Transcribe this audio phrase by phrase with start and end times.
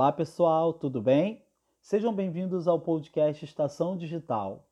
[0.00, 1.42] Olá pessoal, tudo bem?
[1.82, 4.64] Sejam bem-vindos ao podcast Estação Digital.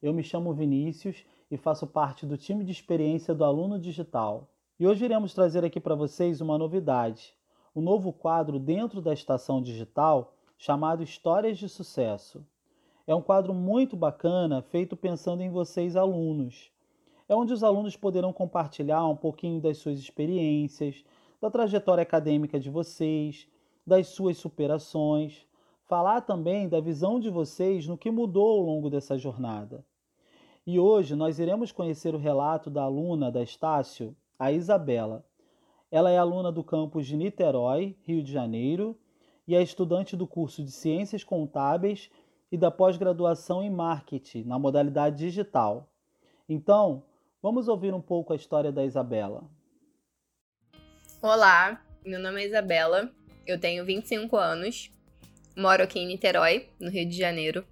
[0.00, 4.48] Eu me chamo Vinícius e faço parte do time de experiência do Aluno Digital.
[4.78, 7.34] E hoje iremos trazer aqui para vocês uma novidade,
[7.74, 12.46] um novo quadro dentro da Estação Digital chamado Histórias de Sucesso.
[13.08, 16.70] É um quadro muito bacana feito pensando em vocês, alunos.
[17.28, 21.04] É onde os alunos poderão compartilhar um pouquinho das suas experiências,
[21.40, 23.48] da trajetória acadêmica de vocês,
[23.86, 25.46] das suas superações,
[25.84, 29.84] falar também da visão de vocês no que mudou ao longo dessa jornada.
[30.66, 35.24] E hoje nós iremos conhecer o relato da aluna da Estácio, a Isabela.
[35.90, 38.98] Ela é aluna do campus de Niterói, Rio de Janeiro,
[39.46, 42.10] e é estudante do curso de Ciências Contábeis
[42.50, 45.88] e da pós-graduação em Marketing, na modalidade digital.
[46.48, 47.04] Então,
[47.40, 49.44] vamos ouvir um pouco a história da Isabela.
[51.22, 53.10] Olá, meu nome é Isabela,
[53.46, 54.90] eu tenho 25 anos,
[55.56, 57.64] moro aqui em Niterói, no Rio de Janeiro,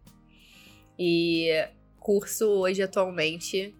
[0.98, 1.50] e
[1.98, 3.74] curso hoje atualmente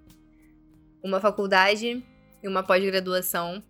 [1.03, 2.03] uma faculdade
[2.43, 3.63] e uma pós-graduação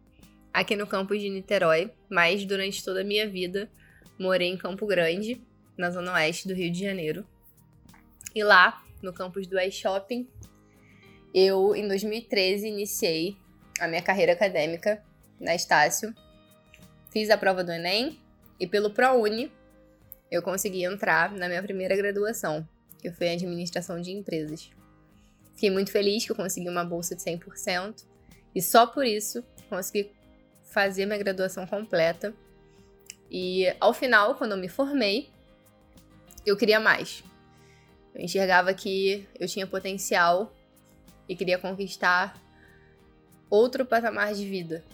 [0.52, 3.70] aqui no campus de Niterói, mas durante toda a minha vida
[4.19, 5.42] morei em Campo Grande,
[5.77, 7.27] na zona oeste do Rio de Janeiro.
[8.34, 10.28] E lá, no campus do West Shopping,
[11.34, 13.36] eu em 2013 iniciei
[13.80, 15.02] a minha carreira acadêmica
[15.41, 16.14] na Estácio
[17.15, 18.19] Fiz a prova do Enem
[18.59, 19.53] e pelo ProUni
[20.33, 22.69] eu consegui entrar na minha primeira graduação,
[23.01, 24.69] que foi em Administração de Empresas.
[25.55, 28.05] Fiquei muito feliz que eu consegui uma bolsa de 100%
[28.53, 30.11] e só por isso consegui
[30.65, 32.35] fazer minha graduação completa.
[33.31, 35.31] E ao final, quando eu me formei,
[36.45, 37.23] eu queria mais.
[38.12, 40.53] Eu enxergava que eu tinha potencial
[41.29, 42.37] e queria conquistar
[43.48, 44.85] outro patamar de vida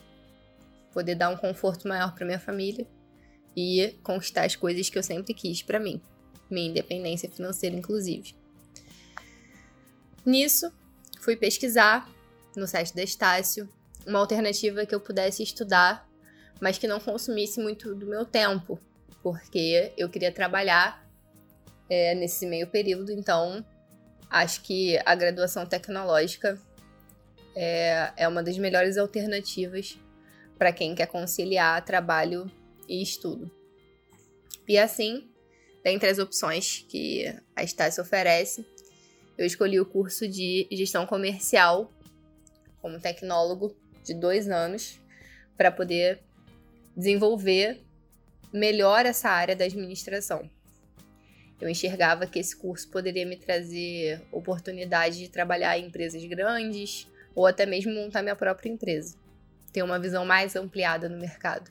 [0.93, 2.87] poder dar um conforto maior para minha família
[3.57, 6.01] e conquistar as coisas que eu sempre quis para mim,
[6.51, 8.35] minha independência financeira, inclusive.
[10.25, 10.73] Nisso,
[11.21, 12.09] fui pesquisar
[12.57, 13.69] no site da Estácio
[14.07, 16.09] uma alternativa que eu pudesse estudar,
[16.61, 18.79] mas que não consumisse muito do meu tempo,
[19.23, 21.07] porque eu queria trabalhar
[21.89, 23.65] é, nesse meio período, então
[24.29, 26.59] acho que a graduação tecnológica
[27.55, 29.99] é, é uma das melhores alternativas
[30.61, 32.45] para quem quer conciliar trabalho
[32.87, 33.51] e estudo.
[34.69, 35.27] E assim,
[35.83, 38.67] dentre as opções que a Estácio oferece,
[39.39, 41.91] eu escolhi o curso de gestão comercial
[42.83, 45.01] como tecnólogo de dois anos
[45.57, 46.21] para poder
[46.95, 47.81] desenvolver
[48.53, 50.43] melhor essa área da administração.
[51.59, 57.47] Eu enxergava que esse curso poderia me trazer oportunidade de trabalhar em empresas grandes ou
[57.47, 59.17] até mesmo montar minha própria empresa
[59.73, 61.71] ter uma visão mais ampliada no mercado.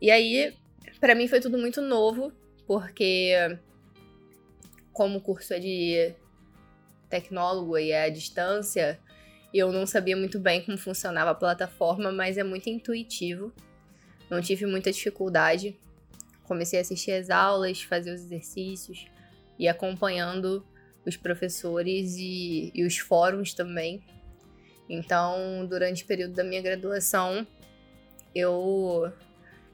[0.00, 0.54] E aí,
[1.00, 2.32] para mim foi tudo muito novo,
[2.66, 3.32] porque
[4.92, 6.14] como o curso é de
[7.08, 8.98] tecnólogo e é à distância,
[9.52, 13.52] eu não sabia muito bem como funcionava a plataforma, mas é muito intuitivo.
[14.28, 15.78] Não tive muita dificuldade.
[16.44, 19.06] Comecei a assistir as aulas, fazer os exercícios
[19.58, 20.66] e acompanhando
[21.06, 24.02] os professores e, e os fóruns também
[24.88, 27.46] então, durante o período da minha graduação,
[28.34, 29.12] eu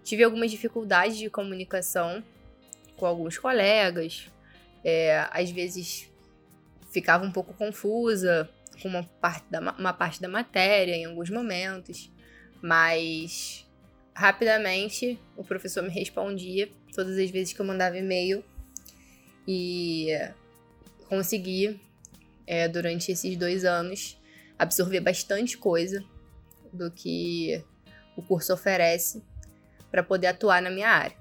[0.02, 2.22] tive algumas dificuldades de comunicação
[2.96, 4.30] com alguns colegas.
[4.84, 6.10] É, às vezes
[6.90, 8.48] ficava um pouco confusa
[8.80, 12.10] com uma parte, da, uma parte da matéria em alguns momentos,
[12.60, 13.66] mas
[14.14, 18.44] rapidamente o professor me respondia todas as vezes que eu mandava e-mail
[19.46, 20.08] e
[21.08, 21.80] consegui,
[22.46, 24.18] é, durante esses dois anos,
[24.62, 26.04] absorver bastante coisa
[26.72, 27.62] do que
[28.16, 29.22] o curso oferece
[29.90, 31.16] para poder atuar na minha área.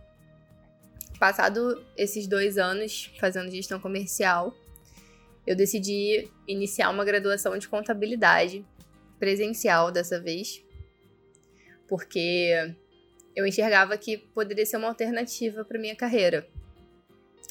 [1.19, 4.55] Passado esses dois anos fazendo gestão comercial,
[5.45, 8.65] eu decidi iniciar uma graduação de contabilidade
[9.19, 10.63] presencial dessa vez,
[11.87, 12.75] porque
[13.35, 16.47] eu enxergava que poderia ser uma alternativa para minha carreira.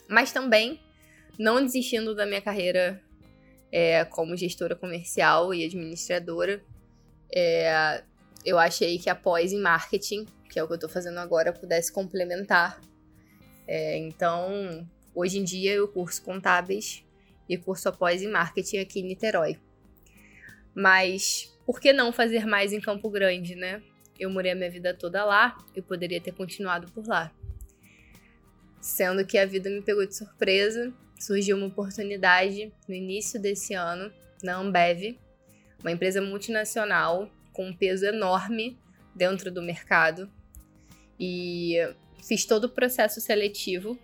[0.09, 0.81] Mas também
[1.39, 3.03] não desistindo da minha carreira
[3.73, 6.63] é, como gestora comercial e administradora.
[7.33, 8.03] É,
[8.45, 11.53] eu achei que a pós em marketing, que é o que eu estou fazendo agora,
[11.53, 12.81] pudesse complementar.
[13.67, 17.05] É, então, hoje em dia eu curso contábeis
[17.49, 19.59] e curso após em marketing aqui em Niterói.
[20.75, 23.83] Mas por que não fazer mais em Campo Grande, né?
[24.19, 27.33] Eu morei a minha vida toda lá e poderia ter continuado por lá.
[28.81, 34.11] Sendo que a vida me pegou de surpresa surgiu uma oportunidade no início desse ano
[34.43, 35.19] na Ambev,
[35.81, 38.79] uma empresa multinacional com um peso enorme
[39.15, 40.31] dentro do mercado.
[41.19, 41.77] E
[42.27, 43.99] fiz todo o processo seletivo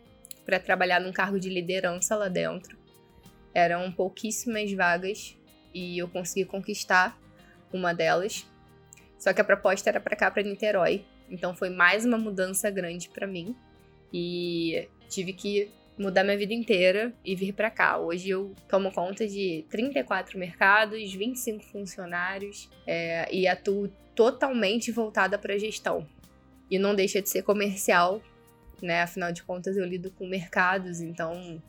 [0.44, 2.76] para trabalhar num cargo de liderança lá dentro.
[3.54, 5.34] Eram pouquíssimas vagas
[5.72, 7.18] e eu consegui conquistar
[7.72, 8.46] uma delas.
[9.18, 11.04] Só que a proposta era para cá, para Niterói.
[11.30, 13.56] Então foi mais uma mudança grande para mim
[14.12, 17.98] e tive que mudar minha vida inteira e vir para cá.
[17.98, 25.58] Hoje eu tomo conta de 34 mercados, 25 funcionários é, e atuo totalmente voltada para
[25.58, 26.06] gestão.
[26.70, 28.20] E não deixa de ser comercial,
[28.82, 29.02] né?
[29.02, 31.62] Afinal de contas, eu lido com mercados, então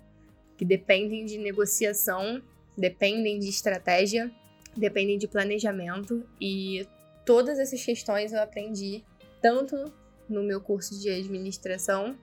[0.58, 2.42] que dependem de negociação,
[2.76, 4.32] dependem de estratégia,
[4.76, 6.88] dependem de planejamento e
[7.26, 9.04] todas essas questões eu aprendi
[9.42, 9.94] tanto
[10.28, 12.18] no meu curso de administração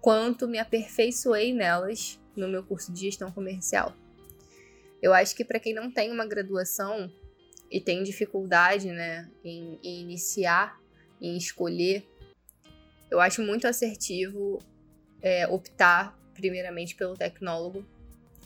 [0.00, 3.94] quanto me aperfeiçoei nelas no meu curso de gestão comercial.
[5.02, 7.10] Eu acho que para quem não tem uma graduação
[7.70, 10.80] e tem dificuldade, né, em, em iniciar,
[11.20, 12.06] em escolher,
[13.10, 14.58] eu acho muito assertivo
[15.22, 17.84] é, optar primeiramente pelo tecnólogo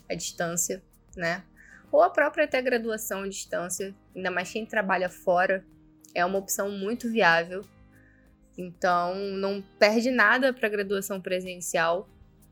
[0.09, 0.83] à distância,
[1.17, 1.45] né?
[1.93, 5.65] Ou a própria até graduação à distância, ainda mais quem trabalha fora,
[6.15, 7.65] é uma opção muito viável
[8.56, 12.09] então, não perde nada para a graduação presencial.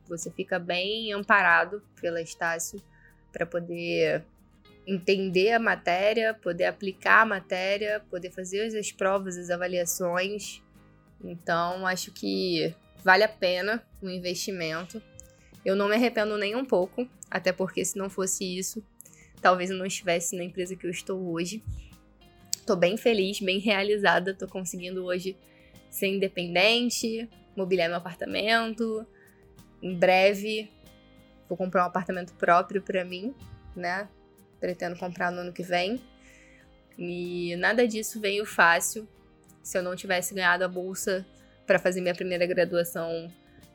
[0.07, 2.81] Você fica bem amparado pela Estácio
[3.31, 4.23] para poder
[4.85, 10.61] entender a matéria, poder aplicar a matéria, poder fazer as provas, as avaliações.
[11.23, 15.01] Então, acho que vale a pena o investimento.
[15.63, 18.85] Eu não me arrependo nem um pouco, até porque se não fosse isso,
[19.41, 21.63] talvez eu não estivesse na empresa que eu estou hoje.
[22.53, 25.37] Estou bem feliz, bem realizada, estou conseguindo hoje
[25.93, 29.05] ser independente, mobiliar meu apartamento.
[29.79, 30.71] Em breve,
[31.47, 33.35] vou comprar um apartamento próprio para mim,
[33.75, 34.09] né?
[34.59, 36.01] Pretendo comprar no ano que vem.
[36.97, 39.07] E nada disso veio fácil.
[39.61, 41.23] Se eu não tivesse ganhado a bolsa
[41.67, 43.31] para fazer minha primeira graduação,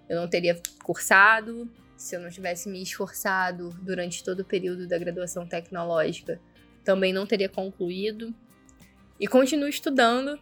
[0.09, 1.71] eu não teria cursado.
[1.97, 6.41] Se eu não tivesse me esforçado durante todo o período da graduação tecnológica,
[6.85, 8.35] também não teria concluído.
[9.21, 10.41] E continuo estudando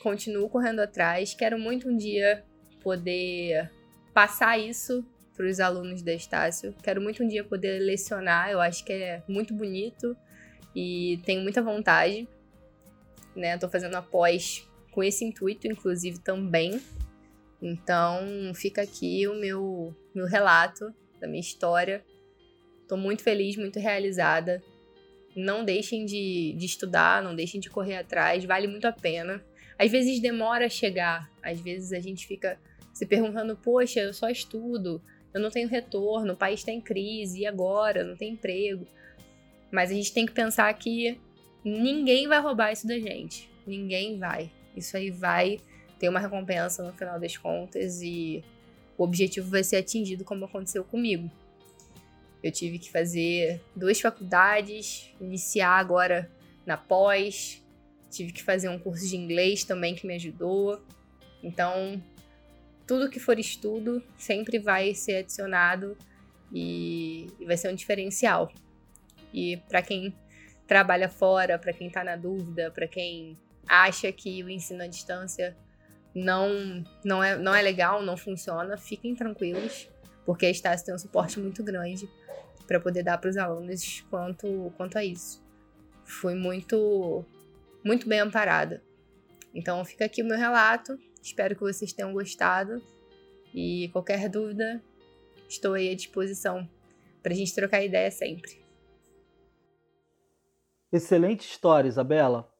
[0.00, 1.34] continuo correndo atrás.
[1.34, 2.44] Quero muito um dia
[2.82, 3.70] poder
[4.12, 5.04] passar isso
[5.36, 6.74] para os alunos da Estácio.
[6.82, 8.50] Quero muito um dia poder lecionar.
[8.50, 10.16] Eu acho que é muito bonito
[10.74, 12.28] e tenho muita vontade.
[13.34, 13.58] Né?
[13.58, 16.80] Fazendo a pós com esse intuito, inclusive, também.
[17.60, 22.04] Então, fica aqui o meu, meu relato da minha história.
[22.88, 24.62] Tô muito feliz, muito realizada.
[25.34, 29.42] Não deixem de, de estudar, não deixem de correr atrás, vale muito a pena.
[29.78, 32.58] Às vezes demora a chegar, às vezes a gente fica
[32.92, 35.02] se perguntando: poxa, eu só estudo,
[35.32, 38.04] eu não tenho retorno, o país está em crise, e agora?
[38.04, 38.86] Não tem emprego.
[39.70, 41.18] Mas a gente tem que pensar que
[41.64, 43.48] ninguém vai roubar isso da gente.
[43.66, 44.50] Ninguém vai.
[44.76, 45.60] Isso aí vai
[45.98, 48.44] ter uma recompensa no final das contas e
[48.98, 51.30] o objetivo vai ser atingido, como aconteceu comigo.
[52.42, 56.30] Eu tive que fazer duas faculdades, iniciar agora
[56.66, 57.61] na pós,
[58.12, 60.80] Tive que fazer um curso de inglês também que me ajudou.
[61.42, 62.00] Então,
[62.86, 65.96] tudo que for estudo sempre vai ser adicionado
[66.52, 68.52] e, e vai ser um diferencial.
[69.32, 70.14] E para quem
[70.66, 75.56] trabalha fora, para quem está na dúvida, para quem acha que o ensino à distância
[76.14, 79.88] não, não, é, não é legal, não funciona, fiquem tranquilos,
[80.26, 82.06] porque a Estácio tem um suporte muito grande
[82.66, 85.42] para poder dar para os alunos quanto, quanto a isso.
[86.04, 87.24] Fui muito
[87.84, 88.82] muito bem amparada.
[89.54, 90.98] Então fica aqui o meu relato.
[91.22, 92.82] Espero que vocês tenham gostado.
[93.54, 94.82] E qualquer dúvida,
[95.48, 96.68] estou aí à disposição
[97.22, 98.62] para a gente trocar ideia sempre.
[100.92, 102.50] Excelente história, Isabela.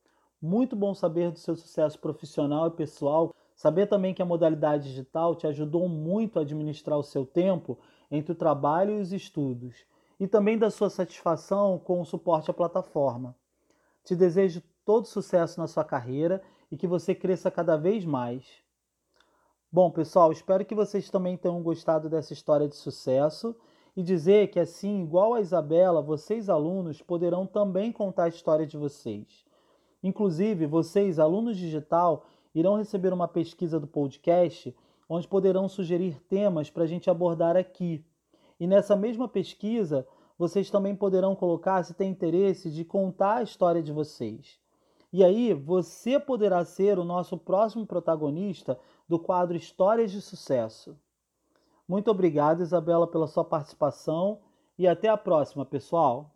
[0.41, 3.35] Muito bom saber do seu sucesso profissional e pessoal.
[3.55, 7.79] Saber também que a modalidade digital te ajudou muito a administrar o seu tempo
[8.11, 9.85] entre o trabalho e os estudos.
[10.19, 13.37] E também da sua satisfação com o suporte à plataforma.
[14.05, 18.63] Te desejo todo sucesso na sua carreira e que você cresça cada vez mais.
[19.71, 23.57] Bom, pessoal, espero que vocês também tenham gostado dessa história de sucesso
[23.97, 28.77] e dizer que, assim, igual a Isabela, vocês, alunos, poderão também contar a história de
[28.77, 29.45] vocês.
[30.03, 32.25] Inclusive, vocês, alunos digital,
[32.55, 34.75] irão receber uma pesquisa do podcast
[35.09, 38.05] onde poderão sugerir temas para a gente abordar aqui.
[38.59, 40.07] E nessa mesma pesquisa,
[40.39, 44.62] vocês também poderão colocar se tem interesse de contar a história de vocês.
[45.13, 50.97] E aí você poderá ser o nosso próximo protagonista do quadro Histórias de Sucesso.
[51.87, 54.41] Muito obrigado, Isabela, pela sua participação
[54.79, 56.31] e até a próxima, pessoal!